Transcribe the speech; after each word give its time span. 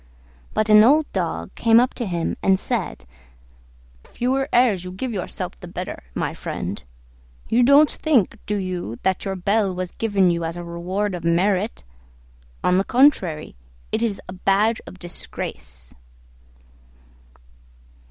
But 0.55 0.67
an 0.67 0.83
old 0.83 1.05
dog 1.11 1.53
came 1.53 1.79
up 1.79 1.93
to 1.93 2.07
him 2.07 2.35
and 2.41 2.59
said, 2.59 3.05
"The 4.01 4.09
fewer 4.09 4.49
airs 4.51 4.83
you 4.83 4.91
give 4.91 5.13
yourself 5.13 5.59
the 5.59 5.67
better, 5.67 6.01
my 6.15 6.33
friend. 6.33 6.83
You 7.47 7.61
don't 7.61 7.91
think, 7.91 8.39
do 8.47 8.55
you, 8.55 8.97
that 9.03 9.25
your 9.25 9.35
bell 9.35 9.75
was 9.75 9.91
given 9.91 10.31
you 10.31 10.43
as 10.43 10.57
a 10.57 10.63
reward 10.63 11.13
of 11.13 11.23
merit? 11.23 11.83
On 12.63 12.79
the 12.79 12.83
contrary, 12.83 13.55
it 13.91 14.01
is 14.01 14.19
a 14.27 14.33
badge 14.33 14.81
of 14.87 14.97
disgrace." 14.97 15.93